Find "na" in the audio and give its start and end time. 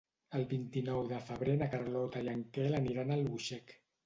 1.59-1.67